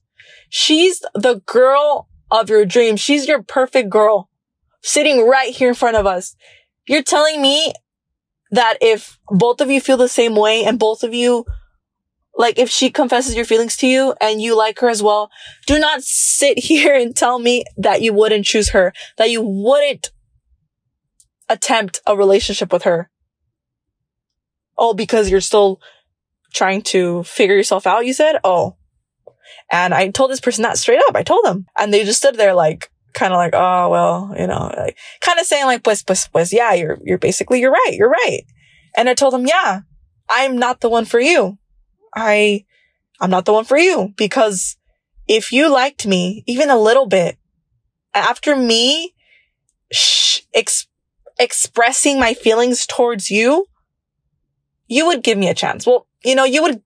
she's 0.50 1.02
the 1.16 1.42
girl 1.46 2.08
of 2.32 2.50
your 2.50 2.66
dreams. 2.66 3.00
She's 3.00 3.28
your 3.28 3.42
perfect 3.42 3.90
girl 3.90 4.30
sitting 4.82 5.28
right 5.28 5.54
here 5.54 5.70
in 5.70 5.76
front 5.76 5.98
of 5.98 6.06
us. 6.06 6.36
You're 6.88 7.04
telling 7.04 7.42
me 7.42 7.74
that 8.52 8.78
if 8.82 9.20
both 9.30 9.62
of 9.62 9.70
you 9.70 9.82
feel 9.82 9.98
the 9.98 10.08
same 10.08 10.36
way 10.36 10.64
and 10.64 10.80
both 10.80 11.04
of 11.04 11.14
you, 11.14 11.46
like 12.40 12.58
if 12.58 12.70
she 12.70 12.90
confesses 12.90 13.36
your 13.36 13.44
feelings 13.44 13.76
to 13.76 13.86
you 13.86 14.16
and 14.22 14.42
you 14.42 14.58
like 14.58 14.80
her 14.80 14.88
as 14.88 15.04
well, 15.04 15.30
do 15.68 15.78
not 15.78 16.02
sit 16.02 16.58
here 16.64 16.96
and 16.96 17.16
tell 17.16 17.38
me 17.38 17.66
that 17.78 18.02
you 18.02 18.14
wouldn't 18.14 18.46
choose 18.46 18.70
her, 18.70 18.94
that 19.18 19.30
you 19.30 19.42
wouldn't 19.44 20.10
attempt 21.50 22.02
a 22.08 22.16
relationship 22.16 22.72
with 22.72 22.84
her. 22.84 23.12
Oh, 24.78 24.94
because 24.94 25.30
you're 25.30 25.42
still 25.42 25.82
trying 26.54 26.82
to 26.82 27.24
figure 27.24 27.56
yourself 27.56 27.86
out, 27.86 28.06
you 28.06 28.14
said? 28.14 28.38
Oh. 28.46 28.78
And 29.70 29.94
I 29.94 30.10
told 30.10 30.32
this 30.32 30.40
person 30.40 30.62
that 30.64 30.78
straight 30.78 31.02
up. 31.10 31.16
I 31.16 31.24
told 31.24 31.44
them. 31.44 31.66
And 31.78 31.94
they 31.94 32.06
just 32.06 32.20
stood 32.20 32.36
there 32.36 32.54
like, 32.54 32.90
kind 33.14 33.34
of 33.34 33.38
like, 33.38 33.54
oh, 33.54 33.90
well, 33.90 34.34
you 34.40 34.48
know, 34.48 34.72
like, 34.78 34.98
kind 35.20 35.40
of 35.40 35.46
saying 35.46 35.66
like, 35.66 35.84
pues, 35.84 36.04
pues, 36.04 36.30
pues, 36.30 36.54
yeah, 36.54 36.74
you're, 36.74 36.98
you're 37.04 37.18
basically, 37.18 37.60
you're 37.60 37.72
right. 37.72 37.94
You're 37.94 38.10
right. 38.10 38.44
And 38.96 39.10
I 39.10 39.14
told 39.14 39.34
them, 39.34 39.46
yeah, 39.46 39.82
I'm 40.30 40.58
not 40.58 40.80
the 40.80 40.90
one 40.90 41.04
for 41.04 41.20
you. 41.20 41.58
I, 42.20 42.66
I'm 43.20 43.30
not 43.30 43.46
the 43.46 43.54
one 43.54 43.66
for 43.66 43.78
you 43.78 44.14
because 44.18 44.78
if 45.28 45.52
you 45.52 45.72
liked 45.72 46.06
me 46.06 46.44
even 46.48 46.70
a 46.70 46.80
little 46.80 47.06
bit 47.06 47.38
after 48.14 48.56
me 48.56 49.14
sh- 49.92 50.42
ex- 50.54 50.88
expressing 51.40 52.20
my 52.20 52.34
feelings 52.34 52.86
towards 52.86 53.30
you, 53.30 53.68
you 54.88 55.06
would 55.06 55.24
give 55.24 55.38
me 55.38 55.48
a 55.48 55.54
chance. 55.54 55.86
Well, 55.86 56.08
you 56.24 56.36
know, 56.36 56.46
you 56.46 56.62
would, 56.62 56.82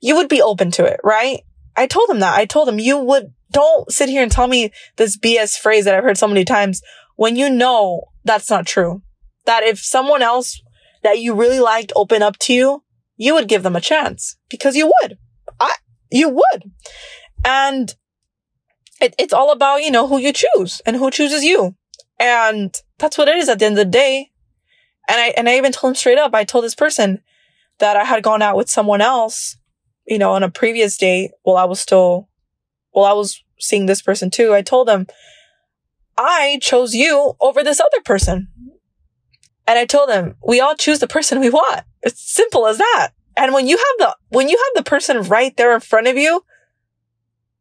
you 0.00 0.16
would 0.16 0.28
be 0.28 0.42
open 0.42 0.70
to 0.72 0.84
it, 0.84 1.00
right? 1.04 1.40
I 1.76 1.86
told 1.86 2.10
him 2.10 2.20
that. 2.20 2.36
I 2.36 2.44
told 2.44 2.68
him 2.68 2.78
you 2.78 2.98
would, 2.98 3.32
don't 3.52 3.90
sit 3.90 4.08
here 4.08 4.22
and 4.22 4.30
tell 4.30 4.48
me 4.48 4.72
this 4.96 5.16
BS 5.16 5.56
phrase 5.56 5.84
that 5.84 5.94
I've 5.94 6.04
heard 6.04 6.18
so 6.18 6.28
many 6.28 6.44
times 6.44 6.82
when 7.16 7.36
you 7.36 7.48
know 7.48 8.02
that's 8.24 8.50
not 8.50 8.66
true. 8.66 9.02
That 9.46 9.62
if 9.62 9.78
someone 9.78 10.22
else 10.22 10.60
that 11.02 11.18
you 11.20 11.34
really 11.34 11.60
liked 11.60 11.92
open 11.96 12.22
up 12.22 12.38
to 12.40 12.52
you, 12.52 12.82
you 13.20 13.34
would 13.34 13.48
give 13.48 13.62
them 13.62 13.76
a 13.76 13.82
chance 13.82 14.36
because 14.48 14.74
you 14.74 14.90
would. 15.02 15.18
I, 15.60 15.74
you 16.10 16.30
would. 16.30 16.70
And 17.44 17.94
it, 18.98 19.14
it's 19.18 19.34
all 19.34 19.52
about, 19.52 19.82
you 19.82 19.90
know, 19.90 20.08
who 20.08 20.16
you 20.16 20.32
choose 20.32 20.80
and 20.86 20.96
who 20.96 21.10
chooses 21.10 21.44
you. 21.44 21.76
And 22.18 22.74
that's 22.98 23.18
what 23.18 23.28
it 23.28 23.36
is 23.36 23.50
at 23.50 23.58
the 23.58 23.66
end 23.66 23.78
of 23.78 23.84
the 23.84 23.90
day. 23.90 24.30
And 25.06 25.20
I, 25.20 25.34
and 25.36 25.50
I 25.50 25.58
even 25.58 25.70
told 25.70 25.90
him 25.90 25.96
straight 25.96 26.16
up, 26.16 26.34
I 26.34 26.44
told 26.44 26.64
this 26.64 26.74
person 26.74 27.20
that 27.78 27.94
I 27.94 28.04
had 28.04 28.22
gone 28.22 28.40
out 28.40 28.56
with 28.56 28.70
someone 28.70 29.02
else, 29.02 29.58
you 30.06 30.16
know, 30.16 30.32
on 30.32 30.42
a 30.42 30.50
previous 30.50 30.96
date 30.96 31.32
while 31.42 31.58
I 31.58 31.64
was 31.64 31.78
still, 31.78 32.30
while 32.92 33.04
I 33.04 33.12
was 33.12 33.44
seeing 33.58 33.84
this 33.84 34.00
person 34.00 34.30
too. 34.30 34.54
I 34.54 34.62
told 34.62 34.88
him, 34.88 35.06
I 36.16 36.58
chose 36.62 36.94
you 36.94 37.34
over 37.38 37.62
this 37.62 37.80
other 37.80 38.00
person. 38.02 38.48
And 39.66 39.78
I 39.78 39.84
told 39.84 40.08
him, 40.08 40.36
we 40.42 40.58
all 40.58 40.74
choose 40.74 41.00
the 41.00 41.06
person 41.06 41.38
we 41.38 41.50
want. 41.50 41.82
It's 42.02 42.20
simple 42.20 42.66
as 42.66 42.78
that. 42.78 43.10
And 43.36 43.52
when 43.52 43.66
you 43.66 43.76
have 43.76 43.96
the, 43.98 44.16
when 44.28 44.48
you 44.48 44.56
have 44.56 44.84
the 44.84 44.88
person 44.88 45.22
right 45.22 45.56
there 45.56 45.74
in 45.74 45.80
front 45.80 46.08
of 46.08 46.16
you, 46.16 46.44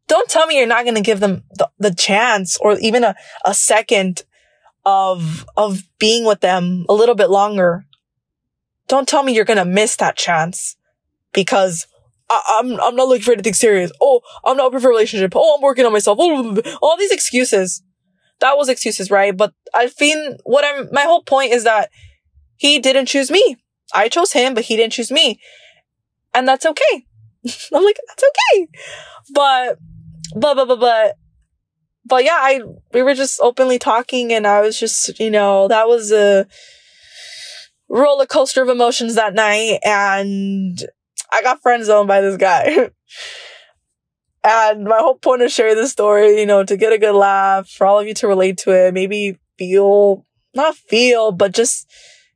don't 0.08 0.30
tell 0.30 0.48
me 0.48 0.58
you're 0.58 0.68
not 0.68 0.84
going 0.84 0.96
to 0.96 1.02
give 1.02 1.20
them 1.20 1.44
the, 1.52 1.70
the 1.78 1.94
chance 1.94 2.58
or 2.58 2.78
even 2.80 3.04
a, 3.04 3.16
a 3.46 3.54
second 3.54 4.24
of, 4.86 5.46
of 5.56 5.84
being 6.00 6.26
with 6.26 6.42
them 6.42 6.86
a 6.90 6.94
little 6.94 7.16
bit 7.16 7.30
longer. 7.30 7.86
Don't 8.88 9.08
tell 9.08 9.24
me 9.24 9.34
you're 9.34 9.46
going 9.46 9.58
to 9.58 9.66
miss 9.66 9.96
that 9.98 10.18
chance 10.18 10.76
because 11.32 11.86
I, 12.30 12.60
am 12.60 12.74
I'm, 12.74 12.82
I'm 12.82 12.96
not 12.96 13.08
looking 13.08 13.24
for 13.24 13.34
anything 13.34 13.54
serious. 13.54 13.92
Oh, 14.02 14.22
I'm 14.44 14.58
not 14.58 14.68
open 14.68 14.80
for 14.80 14.88
a 14.88 14.92
relationship. 14.92 15.34
Oh, 15.36 15.56
I'm 15.56 15.62
working 15.62 15.86
on 15.86 15.94
myself. 15.94 16.18
Oh, 16.20 16.62
all 16.82 16.98
these 16.98 17.12
excuses. 17.12 17.84
That 18.40 18.58
was 18.58 18.70
excuses, 18.70 19.12
right? 19.12 19.36
But 19.36 19.54
I 19.76 19.88
feel 19.88 20.38
what 20.44 20.66
I'm, 20.66 20.90
my 20.92 21.02
whole 21.04 21.24
point 21.24 21.52
is 21.52 21.66
that 21.66 21.90
he 22.56 22.80
didn't 22.80 23.08
choose 23.08 23.30
me. 23.30 23.58
I 23.94 24.10
chose 24.10 24.34
him, 24.34 24.54
but 24.54 24.66
he 24.66 24.76
didn't 24.76 24.94
choose 24.94 25.12
me. 25.12 25.40
And 26.34 26.48
that's 26.48 26.66
okay. 26.66 27.06
I'm 27.74 27.84
like, 27.84 27.98
that's 28.08 28.24
okay. 28.24 28.68
But, 29.34 29.80
but, 30.36 30.56
but, 30.56 30.66
but, 30.68 30.80
but, 30.80 31.16
but 32.06 32.24
yeah, 32.24 32.38
I, 32.40 32.62
we 32.94 33.04
were 33.04 33.14
just 33.14 33.40
openly 33.42 33.80
talking 33.80 34.34
and 34.34 34.48
I 34.48 34.62
was 34.62 34.80
just, 34.80 35.20
you 35.20 35.30
know, 35.30 35.68
that 35.68 35.88
was 35.88 36.12
a 36.12 36.48
roller 37.88 38.26
coaster 38.26 38.62
of 38.62 38.70
emotions 38.70 39.16
that 39.16 39.34
night. 39.34 39.80
And 39.84 40.80
I 41.32 41.42
got 41.42 41.62
friend 41.62 41.84
zoned 41.84 42.08
by 42.08 42.22
this 42.22 42.38
guy. 42.38 42.90
and 44.44 44.84
my 44.86 44.98
whole 45.00 45.16
point 45.16 45.42
of 45.42 45.52
sharing 45.52 45.76
this 45.76 45.92
story, 45.92 46.40
you 46.40 46.46
know, 46.46 46.64
to 46.64 46.78
get 46.78 46.94
a 46.94 46.98
good 46.98 47.16
laugh, 47.16 47.70
for 47.70 47.86
all 47.86 48.00
of 48.00 48.08
you 48.08 48.14
to 48.16 48.28
relate 48.28 48.58
to 48.60 48.72
it, 48.72 48.94
maybe 48.94 49.38
feel, 49.58 50.26
not 50.56 50.76
feel, 50.76 51.32
but 51.32 51.54
just 51.54 51.90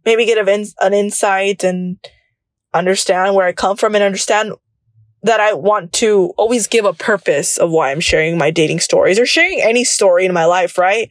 maybe 0.06 0.26
get 0.26 0.38
an, 0.38 0.94
insight 0.94 1.64
and 1.64 1.98
understand 2.74 3.36
where 3.36 3.48
I 3.48 3.54
come 3.54 3.78
from 3.78 3.96
and 3.96 4.04
understand 4.04 4.54
that 5.24 5.40
I 5.40 5.54
want 5.54 5.94
to 5.94 6.34
always 6.38 6.68
give 6.68 6.86
a 6.86 6.94
purpose 6.94 7.58
of 7.58 7.72
why 7.72 7.92
I'm 7.92 8.02
sharing 8.02 8.38
my 8.38 8.52
dating 8.52 8.82
stories 8.82 9.20
or 9.20 9.26
sharing 9.26 9.62
any 9.62 9.84
story 9.84 10.26
in 10.26 10.34
my 10.34 10.46
life, 10.46 10.78
right? 10.78 11.10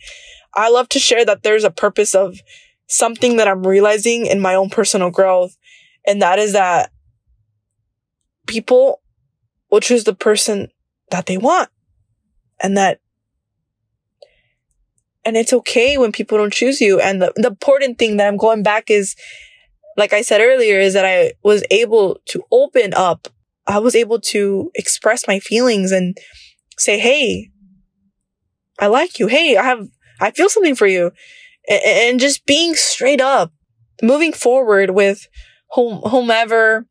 I 0.54 0.68
love 0.68 0.88
to 0.90 0.98
share 0.98 1.24
that 1.24 1.42
there's 1.42 1.64
a 1.64 1.70
purpose 1.70 2.14
of 2.14 2.38
something 2.88 3.36
that 3.38 3.48
I'm 3.48 3.66
realizing 3.66 4.26
in 4.26 4.40
my 4.40 4.54
own 4.54 4.68
personal 4.68 5.10
growth. 5.10 5.56
And 6.06 6.20
that 6.20 6.38
is 6.38 6.52
that 6.52 6.90
people 8.46 9.00
will 9.70 9.80
choose 9.80 10.04
the 10.04 10.14
person 10.14 10.68
that 11.10 11.26
they 11.26 11.38
want 11.38 11.70
and 12.60 12.76
that 12.76 13.00
and 15.24 15.36
it's 15.36 15.52
okay 15.52 15.98
when 15.98 16.12
people 16.12 16.38
don't 16.38 16.52
choose 16.52 16.80
you. 16.80 17.00
And 17.00 17.22
the, 17.22 17.32
the 17.36 17.48
important 17.48 17.98
thing 17.98 18.16
that 18.16 18.28
I'm 18.28 18.36
going 18.36 18.62
back 18.62 18.90
is, 18.90 19.14
like 19.96 20.12
I 20.12 20.22
said 20.22 20.40
earlier, 20.40 20.78
is 20.80 20.94
that 20.94 21.04
I 21.04 21.32
was 21.42 21.62
able 21.70 22.20
to 22.26 22.42
open 22.50 22.94
up. 22.94 23.28
I 23.66 23.78
was 23.78 23.94
able 23.94 24.20
to 24.20 24.70
express 24.74 25.26
my 25.28 25.38
feelings 25.38 25.92
and 25.92 26.16
say, 26.78 26.98
Hey, 26.98 27.50
I 28.80 28.88
like 28.88 29.18
you. 29.18 29.28
Hey, 29.28 29.56
I 29.56 29.62
have, 29.62 29.86
I 30.20 30.30
feel 30.32 30.48
something 30.48 30.74
for 30.74 30.86
you. 30.86 31.12
And, 31.68 31.82
and 31.84 32.20
just 32.20 32.44
being 32.46 32.74
straight 32.74 33.20
up, 33.20 33.52
moving 34.02 34.32
forward 34.32 34.90
with 34.90 35.28
whom, 35.74 35.98
whomever 36.00 36.86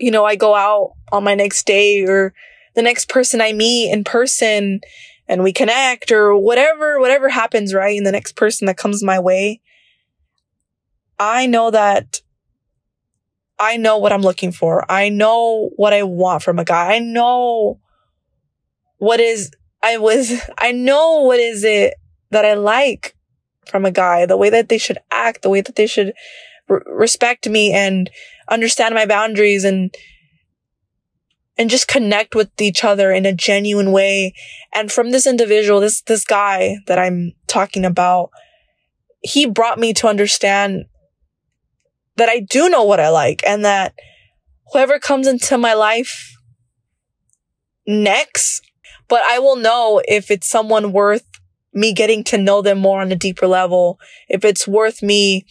you 0.00 0.10
know, 0.10 0.24
I 0.24 0.34
go 0.34 0.54
out 0.54 0.94
on 1.12 1.22
my 1.22 1.34
next 1.34 1.66
day 1.66 2.04
or 2.04 2.32
the 2.74 2.82
next 2.82 3.08
person 3.08 3.40
I 3.40 3.52
meet 3.52 3.92
in 3.92 4.02
person 4.02 4.80
and 5.30 5.44
we 5.44 5.52
connect 5.52 6.10
or 6.10 6.36
whatever, 6.36 6.98
whatever 6.98 7.28
happens, 7.28 7.72
right? 7.72 7.96
And 7.96 8.04
the 8.04 8.10
next 8.10 8.34
person 8.34 8.66
that 8.66 8.76
comes 8.76 9.00
my 9.00 9.20
way, 9.20 9.60
I 11.20 11.46
know 11.46 11.70
that 11.70 12.20
I 13.56 13.76
know 13.76 13.98
what 13.98 14.12
I'm 14.12 14.22
looking 14.22 14.50
for. 14.50 14.90
I 14.90 15.08
know 15.08 15.70
what 15.76 15.92
I 15.92 16.02
want 16.02 16.42
from 16.42 16.58
a 16.58 16.64
guy. 16.64 16.94
I 16.94 16.98
know 16.98 17.78
what 18.98 19.20
is, 19.20 19.52
I 19.84 19.98
was, 19.98 20.32
I 20.58 20.72
know 20.72 21.20
what 21.20 21.38
is 21.38 21.62
it 21.62 21.94
that 22.32 22.44
I 22.44 22.54
like 22.54 23.14
from 23.68 23.84
a 23.84 23.92
guy, 23.92 24.26
the 24.26 24.36
way 24.36 24.50
that 24.50 24.68
they 24.68 24.78
should 24.78 24.98
act, 25.12 25.42
the 25.42 25.50
way 25.50 25.60
that 25.60 25.76
they 25.76 25.86
should 25.86 26.12
respect 26.68 27.48
me 27.48 27.72
and 27.72 28.10
understand 28.48 28.96
my 28.96 29.06
boundaries 29.06 29.62
and 29.62 29.94
and 31.60 31.68
just 31.68 31.88
connect 31.88 32.34
with 32.34 32.48
each 32.58 32.84
other 32.84 33.12
in 33.12 33.26
a 33.26 33.34
genuine 33.34 33.92
way. 33.92 34.32
And 34.72 34.90
from 34.90 35.10
this 35.10 35.26
individual, 35.26 35.80
this 35.80 36.00
this 36.00 36.24
guy 36.24 36.78
that 36.86 36.98
I'm 36.98 37.32
talking 37.48 37.84
about, 37.84 38.30
he 39.20 39.44
brought 39.44 39.78
me 39.78 39.92
to 39.92 40.08
understand 40.08 40.86
that 42.16 42.30
I 42.30 42.40
do 42.40 42.70
know 42.70 42.84
what 42.84 42.98
I 42.98 43.10
like 43.10 43.42
and 43.46 43.62
that 43.62 43.92
whoever 44.72 44.98
comes 44.98 45.26
into 45.26 45.58
my 45.58 45.74
life 45.74 46.34
next, 47.86 48.62
but 49.06 49.20
I 49.28 49.38
will 49.38 49.56
know 49.56 50.00
if 50.08 50.30
it's 50.30 50.48
someone 50.48 50.92
worth 50.92 51.26
me 51.74 51.92
getting 51.92 52.24
to 52.24 52.38
know 52.38 52.62
them 52.62 52.78
more 52.78 53.02
on 53.02 53.12
a 53.12 53.16
deeper 53.16 53.46
level, 53.46 54.00
if 54.30 54.46
it's 54.46 54.66
worth 54.66 55.02
me 55.02 55.44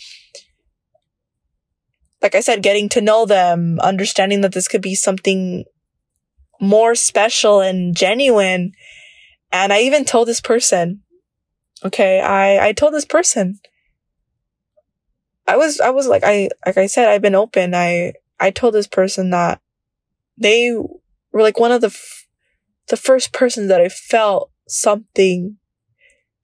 like 2.21 2.35
I 2.35 2.41
said, 2.41 2.63
getting 2.63 2.89
to 2.89 2.99
know 2.99 3.25
them, 3.25 3.79
understanding 3.79 4.41
that 4.41 4.51
this 4.51 4.67
could 4.67 4.81
be 4.81 4.93
something 4.93 5.63
more 6.59 6.95
special 6.95 7.61
and 7.61 7.95
genuine. 7.95 8.73
And 9.51 9.73
I 9.73 9.81
even 9.81 10.05
told 10.05 10.27
this 10.27 10.41
person, 10.41 11.01
okay, 11.83 12.19
I, 12.19 12.67
I 12.67 12.73
told 12.73 12.93
this 12.93 13.05
person, 13.05 13.59
I 15.47 15.57
was, 15.57 15.79
I 15.79 15.89
was 15.89 16.07
like, 16.07 16.23
I, 16.23 16.49
like 16.65 16.77
I 16.77 16.85
said, 16.85 17.09
I've 17.09 17.21
been 17.21 17.35
open. 17.35 17.73
I, 17.73 18.13
I 18.39 18.51
told 18.51 18.73
this 18.73 18.87
person 18.87 19.31
that 19.31 19.61
they 20.37 20.71
were 21.31 21.41
like 21.41 21.59
one 21.59 21.71
of 21.71 21.81
the, 21.81 21.87
f- 21.87 22.27
the 22.89 22.97
first 22.97 23.33
persons 23.33 23.67
that 23.69 23.81
I 23.81 23.89
felt 23.89 24.51
something 24.67 25.57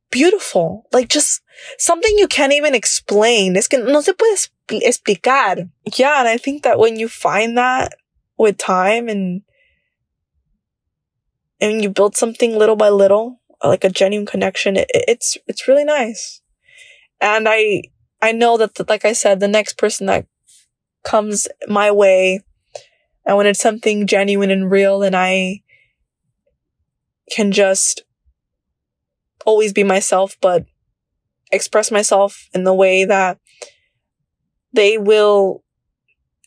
beautiful. 0.09 0.87
Like 0.91 1.09
just 1.09 1.41
something 1.77 2.17
you 2.17 2.27
can't 2.27 2.53
even 2.53 2.73
explain. 2.73 3.55
Es 3.55 3.67
que 3.67 3.77
no 3.77 4.01
se 4.01 4.13
puede 4.13 4.49
explicar. 4.81 5.69
Yeah. 5.95 6.19
And 6.19 6.27
I 6.27 6.37
think 6.37 6.63
that 6.63 6.79
when 6.79 6.97
you 6.97 7.07
find 7.07 7.57
that 7.57 7.93
with 8.37 8.57
time 8.57 9.07
and, 9.07 9.43
and 11.59 11.83
you 11.83 11.89
build 11.89 12.15
something 12.15 12.57
little 12.57 12.75
by 12.75 12.89
little, 12.89 13.41
like 13.63 13.83
a 13.83 13.89
genuine 13.89 14.25
connection, 14.25 14.77
it, 14.77 14.87
it's, 14.93 15.37
it's 15.47 15.67
really 15.67 15.85
nice. 15.85 16.41
And 17.21 17.47
I, 17.49 17.83
I 18.21 18.31
know 18.31 18.57
that, 18.57 18.75
the, 18.75 18.85
like 18.87 19.05
I 19.05 19.13
said, 19.13 19.39
the 19.39 19.47
next 19.47 19.77
person 19.77 20.07
that 20.07 20.27
comes 21.03 21.47
my 21.67 21.91
way, 21.91 22.41
when 23.23 23.47
it's 23.47 23.61
something 23.61 24.05
genuine 24.05 24.51
and 24.51 24.69
real, 24.69 25.01
and 25.01 25.15
I 25.15 25.61
can 27.31 27.51
just 27.51 28.03
always 29.45 29.73
be 29.73 29.83
myself, 29.83 30.37
but 30.41 30.65
express 31.51 31.91
myself 31.91 32.49
in 32.53 32.63
the 32.63 32.73
way 32.73 33.05
that 33.05 33.39
they 34.73 34.97
will 34.97 35.63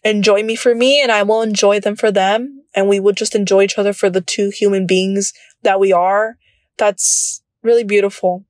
enjoy 0.04 0.42
me 0.42 0.54
for 0.54 0.74
me 0.74 1.02
and 1.02 1.10
I 1.10 1.22
will 1.22 1.42
enjoy 1.42 1.80
them 1.80 1.96
for 1.96 2.10
them. 2.12 2.57
And 2.78 2.88
we 2.88 3.00
would 3.00 3.16
just 3.16 3.35
enjoy 3.35 3.64
each 3.64 3.76
other 3.76 3.92
for 3.92 4.08
the 4.08 4.20
two 4.20 4.50
human 4.50 4.87
beings 4.87 5.32
that 5.64 5.80
we 5.80 5.92
are. 5.92 6.37
That's 6.76 7.42
really 7.61 7.82
beautiful. 7.82 8.44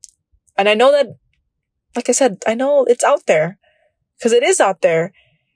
And 0.55 0.69
I 0.69 0.75
know 0.75 0.93
that, 0.93 1.07
like 1.97 2.11
I 2.11 2.13
said, 2.13 2.37
I 2.47 2.53
know 2.53 2.85
it's 2.85 3.03
out 3.03 3.25
there 3.25 3.59
because 4.19 4.35
it 4.35 4.43
is 4.43 4.61
out 4.61 4.83
there. 4.83 5.15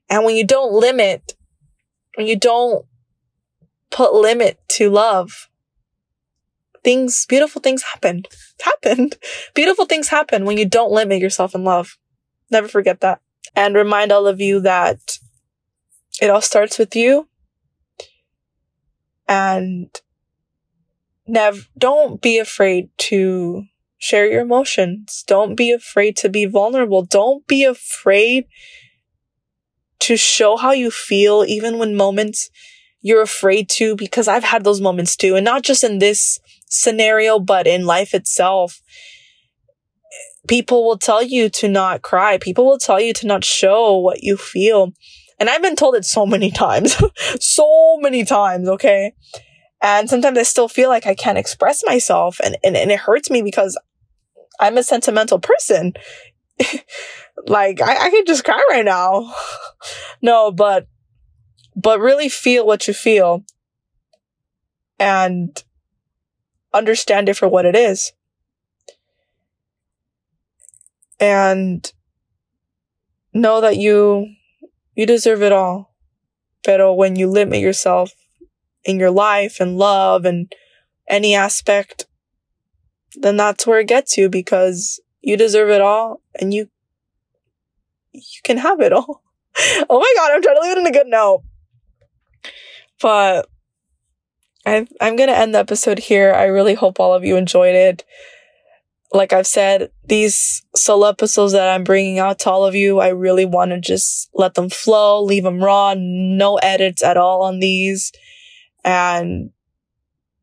And 0.08 0.24
when 0.24 0.36
you 0.36 0.46
don't 0.46 0.72
limit, 0.72 1.34
when 2.14 2.26
you 2.26 2.34
don't 2.34 2.86
put 3.90 4.14
limit 4.14 4.58
to 4.70 4.88
love, 4.88 5.50
things, 6.82 7.26
beautiful 7.26 7.60
things 7.60 7.82
happen. 7.82 8.22
Happened. 8.62 9.18
Beautiful 9.54 9.84
things 9.84 10.08
happen 10.08 10.46
when 10.46 10.56
you 10.56 10.64
don't 10.64 10.90
limit 10.90 11.20
yourself 11.20 11.54
in 11.54 11.62
love. 11.62 11.98
Never 12.50 12.68
forget 12.68 13.02
that. 13.02 13.20
And 13.54 13.74
remind 13.74 14.12
all 14.12 14.26
of 14.26 14.40
you 14.40 14.60
that 14.60 15.18
it 16.22 16.30
all 16.30 16.40
starts 16.40 16.78
with 16.78 16.96
you. 16.96 17.28
And 19.28 19.88
never, 21.26 21.60
don't 21.78 22.20
be 22.20 22.38
afraid 22.38 22.90
to 22.98 23.64
share 23.98 24.30
your 24.30 24.40
emotions. 24.40 25.24
Don't 25.26 25.54
be 25.54 25.70
afraid 25.70 26.16
to 26.18 26.28
be 26.28 26.44
vulnerable. 26.44 27.04
Don't 27.04 27.46
be 27.46 27.64
afraid 27.64 28.46
to 30.00 30.16
show 30.16 30.56
how 30.56 30.72
you 30.72 30.90
feel, 30.90 31.44
even 31.46 31.78
when 31.78 31.94
moments 31.94 32.50
you're 33.00 33.22
afraid 33.22 33.68
to, 33.68 33.94
because 33.94 34.26
I've 34.26 34.44
had 34.44 34.64
those 34.64 34.80
moments 34.80 35.16
too. 35.16 35.36
And 35.36 35.44
not 35.44 35.62
just 35.62 35.84
in 35.84 35.98
this 35.98 36.40
scenario, 36.66 37.38
but 37.38 37.66
in 37.66 37.86
life 37.86 38.14
itself. 38.14 38.80
People 40.48 40.84
will 40.84 40.98
tell 40.98 41.22
you 41.22 41.48
to 41.50 41.68
not 41.68 42.02
cry. 42.02 42.38
People 42.38 42.64
will 42.66 42.78
tell 42.78 43.00
you 43.00 43.12
to 43.12 43.26
not 43.28 43.44
show 43.44 43.96
what 43.96 44.22
you 44.24 44.36
feel. 44.36 44.92
And 45.42 45.50
I've 45.50 45.60
been 45.60 45.74
told 45.74 45.96
it 45.96 46.04
so 46.04 46.24
many 46.24 46.50
times, 46.64 46.96
so 47.40 47.98
many 48.00 48.24
times, 48.24 48.68
okay? 48.68 49.12
And 49.82 50.08
sometimes 50.08 50.38
I 50.38 50.44
still 50.44 50.68
feel 50.68 50.88
like 50.88 51.04
I 51.04 51.16
can't 51.16 51.36
express 51.36 51.82
myself 51.84 52.40
and, 52.44 52.56
and, 52.62 52.76
and 52.76 52.92
it 52.92 53.00
hurts 53.00 53.28
me 53.28 53.42
because 53.42 53.76
I'm 54.60 54.78
a 54.78 54.84
sentimental 54.84 55.40
person. 55.40 55.94
like 57.48 57.82
I, 57.82 58.06
I 58.06 58.10
could 58.10 58.28
just 58.28 58.44
cry 58.44 58.64
right 58.70 58.84
now. 58.84 59.34
no, 60.22 60.52
but 60.52 60.86
but 61.74 61.98
really 61.98 62.28
feel 62.28 62.64
what 62.64 62.86
you 62.86 62.94
feel 62.94 63.44
and 65.00 65.64
understand 66.72 67.28
it 67.28 67.36
for 67.36 67.48
what 67.48 67.66
it 67.66 67.74
is. 67.74 68.12
And 71.18 71.92
know 73.34 73.60
that 73.60 73.76
you 73.76 74.36
you 74.94 75.06
deserve 75.06 75.42
it 75.42 75.52
all. 75.52 75.94
But 76.64 76.80
oh, 76.80 76.94
when 76.94 77.16
you 77.16 77.28
limit 77.28 77.60
yourself 77.60 78.12
in 78.84 78.98
your 78.98 79.10
life 79.10 79.60
and 79.60 79.78
love 79.78 80.24
and 80.24 80.52
any 81.08 81.34
aspect, 81.34 82.06
then 83.14 83.36
that's 83.36 83.66
where 83.66 83.80
it 83.80 83.88
gets 83.88 84.16
you 84.16 84.28
because 84.28 85.00
you 85.20 85.36
deserve 85.36 85.70
it 85.70 85.80
all 85.80 86.20
and 86.40 86.54
you 86.54 86.68
you 88.12 88.40
can 88.44 88.58
have 88.58 88.80
it 88.80 88.92
all. 88.92 89.22
oh 89.58 89.98
my 89.98 90.12
god, 90.16 90.32
I'm 90.32 90.42
trying 90.42 90.56
to 90.56 90.62
leave 90.62 90.76
it 90.76 90.80
in 90.80 90.86
a 90.86 90.92
good 90.92 91.06
note. 91.06 91.42
But 93.00 93.48
I 94.64 94.86
I'm 95.00 95.16
gonna 95.16 95.32
end 95.32 95.54
the 95.54 95.58
episode 95.58 95.98
here. 95.98 96.32
I 96.32 96.44
really 96.44 96.74
hope 96.74 97.00
all 97.00 97.14
of 97.14 97.24
you 97.24 97.36
enjoyed 97.36 97.74
it. 97.74 98.04
Like 99.12 99.32
I've 99.32 99.46
said, 99.46 99.90
these 100.04 100.64
solo 100.74 101.08
episodes 101.08 101.52
that 101.52 101.68
I'm 101.68 101.84
bringing 101.84 102.18
out 102.18 102.38
to 102.40 102.50
all 102.50 102.64
of 102.64 102.74
you, 102.74 102.98
I 103.00 103.08
really 103.08 103.44
want 103.44 103.70
to 103.72 103.80
just 103.80 104.30
let 104.34 104.54
them 104.54 104.70
flow, 104.70 105.22
leave 105.22 105.44
them 105.44 105.62
raw, 105.62 105.94
no 105.96 106.56
edits 106.56 107.02
at 107.02 107.18
all 107.18 107.42
on 107.42 107.60
these, 107.60 108.10
and 108.84 109.50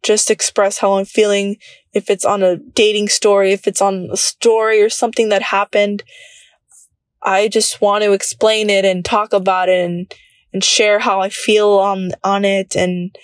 just 0.04 0.30
express 0.30 0.78
how 0.78 0.94
I'm 0.94 1.06
feeling. 1.06 1.58
If 1.94 2.10
it's 2.10 2.26
on 2.26 2.44
a 2.44 2.58
dating 2.58 3.10
story, 3.10 3.52
if 3.52 3.68
it's 3.68 3.82
on 3.82 4.10
a 4.12 4.18
story 4.18 4.82
or 4.82 4.90
something 4.90 5.30
that 5.30 5.42
happened, 5.42 6.04
I 7.22 7.48
just 7.48 7.82
want 7.82 8.04
to 8.04 8.14
explain 8.14 8.70
it 8.70 8.86
and 8.86 9.04
talk 9.04 9.34
about 9.34 9.70
it 9.70 9.84
and 9.86 10.14
and 10.54 10.64
share 10.64 11.00
how 11.00 11.22
I 11.22 11.30
feel 11.30 11.70
on 11.70 12.12
on 12.24 12.46
it 12.46 12.76
and 12.76 13.16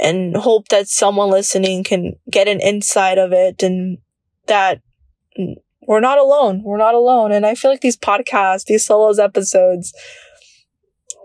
and 0.00 0.36
hope 0.36 0.68
that 0.68 0.88
someone 0.88 1.30
listening 1.30 1.84
can 1.84 2.14
get 2.30 2.48
an 2.48 2.60
insight 2.60 3.18
of 3.18 3.32
it 3.32 3.62
and 3.62 3.98
that 4.46 4.80
we're 5.86 6.00
not 6.00 6.18
alone. 6.18 6.62
We're 6.62 6.78
not 6.78 6.94
alone. 6.94 7.32
And 7.32 7.44
I 7.44 7.54
feel 7.54 7.70
like 7.70 7.80
these 7.80 7.96
podcasts, 7.96 8.64
these 8.64 8.86
solos 8.86 9.18
episodes, 9.18 9.92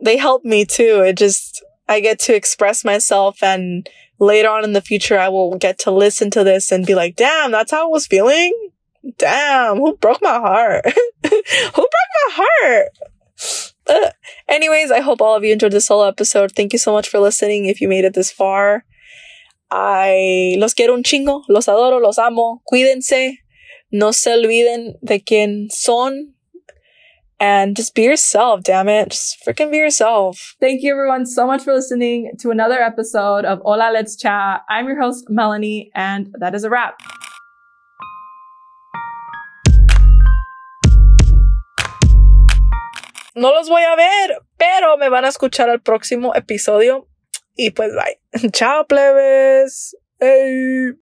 they 0.03 0.17
help 0.17 0.43
me 0.43 0.65
too. 0.65 1.03
It 1.05 1.17
just, 1.17 1.63
I 1.87 1.99
get 1.99 2.19
to 2.19 2.35
express 2.35 2.83
myself 2.83 3.41
and 3.41 3.87
later 4.19 4.49
on 4.49 4.63
in 4.63 4.73
the 4.73 4.81
future, 4.81 5.17
I 5.17 5.29
will 5.29 5.57
get 5.57 5.79
to 5.79 5.91
listen 5.91 6.29
to 6.31 6.43
this 6.43 6.71
and 6.71 6.85
be 6.85 6.95
like, 6.95 7.15
damn, 7.15 7.51
that's 7.51 7.71
how 7.71 7.85
I 7.85 7.89
was 7.89 8.07
feeling. 8.07 8.53
Damn, 9.17 9.77
who 9.77 9.95
broke 9.95 10.21
my 10.21 10.39
heart? 10.39 10.85
who 11.23 11.29
broke 11.29 11.85
my 12.27 12.43
heart? 12.43 12.87
Anyways, 14.47 14.91
I 14.91 14.99
hope 14.99 15.21
all 15.21 15.35
of 15.35 15.43
you 15.43 15.53
enjoyed 15.53 15.71
this 15.71 15.87
solo 15.87 16.07
episode. 16.07 16.51
Thank 16.51 16.73
you 16.73 16.79
so 16.79 16.91
much 16.91 17.07
for 17.07 17.19
listening 17.19 17.65
if 17.65 17.81
you 17.81 17.87
made 17.87 18.05
it 18.05 18.13
this 18.13 18.31
far. 18.31 18.85
I 19.71 20.55
los 20.57 20.73
quiero 20.73 20.93
un 20.95 21.03
chingo, 21.03 21.43
los 21.47 21.67
adoro, 21.67 21.99
los 21.99 22.17
amo. 22.17 22.61
Cuídense. 22.65 23.39
No 23.91 24.13
se 24.13 24.33
olviden 24.33 24.97
de 25.01 25.21
quién 25.21 25.69
son. 25.71 26.35
And 27.39 27.75
just 27.75 27.95
be 27.95 28.03
yourself, 28.03 28.63
damn 28.63 28.89
it. 28.89 29.11
Just 29.11 29.37
freaking 29.45 29.71
be 29.71 29.77
yourself. 29.77 30.55
Thank 30.59 30.81
you 30.81 30.91
everyone 30.91 31.25
so 31.25 31.47
much 31.47 31.63
for 31.63 31.73
listening 31.73 32.31
to 32.39 32.51
another 32.51 32.81
episode 32.81 33.45
of 33.45 33.59
Hola 33.63 33.91
Let's 33.93 34.17
Chat. 34.17 34.61
I'm 34.69 34.87
your 34.87 34.99
host, 34.99 35.25
Melanie, 35.29 35.89
and 35.95 36.33
that 36.39 36.53
is 36.53 36.65
a 36.65 36.69
wrap. 36.69 36.99
No 43.35 43.51
los 43.51 43.69
voy 43.69 43.83
a 43.83 43.95
ver, 43.95 44.39
pero 44.57 44.97
me 44.97 45.07
van 45.07 45.23
a 45.23 45.29
escuchar 45.29 45.69
al 45.69 45.79
próximo 45.79 46.33
episodio. 46.35 47.07
Y 47.57 47.69
pues 47.71 47.93
bye. 47.95 48.18
Chao, 48.53 48.83
plebes. 48.83 49.93
Hey. 50.19 50.91